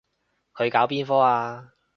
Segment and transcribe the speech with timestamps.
[0.55, 1.73] 佢搞邊科啊？